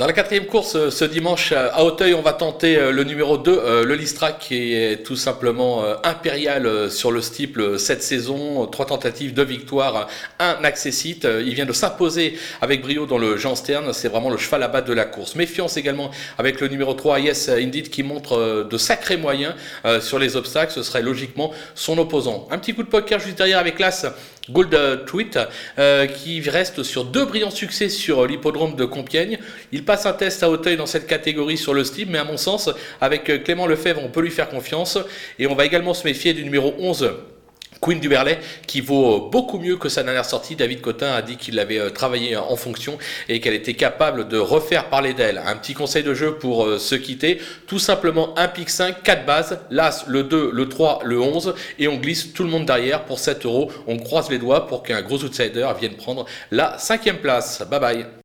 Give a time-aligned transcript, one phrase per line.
[0.00, 3.36] Dans la quatrième course euh, ce dimanche à Auteuil, on va tenter euh, le numéro
[3.36, 8.66] 2, euh, le Listra, qui est tout simplement impérial sur le steeple cette saison.
[8.66, 10.08] Trois tentatives, deux victoires,
[10.38, 11.28] un accessite.
[11.44, 13.92] Il vient de s'imposer avec brio dans le Jean Stern.
[13.92, 15.34] C'est vraiment le cheval à battre de la course.
[15.34, 19.52] Méfiance également avec le numéro 3, Yes Indeed, qui montre de sacrés moyens
[20.00, 20.72] sur les obstacles.
[20.72, 22.48] Ce serait logiquement son opposant.
[22.50, 24.06] Un petit coup de poker juste derrière avec l'As
[24.48, 25.38] Gold Tweet,
[26.16, 29.38] qui reste sur deux brillants succès sur l'hippodrome de Compiègne.
[29.90, 32.70] Passe un test à Hauteuil dans cette catégorie sur le Steam, mais à mon sens,
[33.00, 34.96] avec euh, Clément Lefebvre, on peut lui faire confiance.
[35.40, 37.12] Et on va également se méfier du numéro 11.
[37.80, 40.54] Queen du Berlay, qui vaut beaucoup mieux que sa dernière sortie.
[40.54, 42.98] David Cotin a dit qu'il avait euh, travaillé en fonction
[43.28, 45.42] et qu'elle était capable de refaire parler d'elle.
[45.44, 47.40] Un petit conseil de jeu pour euh, se quitter.
[47.66, 51.88] Tout simplement un pic 5, 4 bases, l'As, le 2, le 3, le 11 et
[51.88, 53.72] on glisse tout le monde derrière pour 7 euros.
[53.88, 57.64] On croise les doigts pour qu'un gros outsider vienne prendre la cinquième place.
[57.68, 58.06] Bye bye.